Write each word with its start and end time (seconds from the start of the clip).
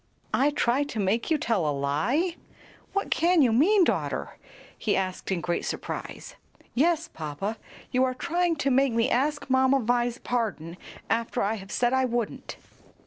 "I 0.33 0.49
try 0.49 0.81
to 0.81 0.99
make 0.99 1.29
you 1.29 1.37
tell 1.37 1.67
a 1.69 1.69
lie! 1.69 2.35
what 2.93 3.11
can 3.11 3.43
you 3.43 3.53
mean, 3.53 3.83
daughter?" 3.83 4.35
he 4.75 4.95
asked 4.97 5.29
in 5.31 5.41
great 5.41 5.63
surprise. 5.63 6.33
"Yes, 6.73 7.07
papa, 7.09 7.57
you 7.91 8.03
are 8.05 8.15
trying 8.15 8.55
to 8.65 8.71
make 8.71 8.93
me 8.93 9.11
ask 9.11 9.47
Mamma 9.47 9.79
Vi's 9.79 10.17
pardon 10.17 10.77
after 11.07 11.43
I 11.43 11.53
have 11.53 11.71
said 11.71 11.93
I 11.93 12.05
wouldn't." 12.05 12.57